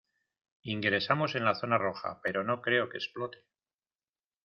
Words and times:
ingresamos 0.63 1.35
en 1.35 1.45
la 1.45 1.53
zona 1.53 1.77
roja, 1.77 2.21
pero 2.23 2.43
no 2.43 2.63
creo 2.63 2.89
que 2.89 2.97
explote. 2.97 3.45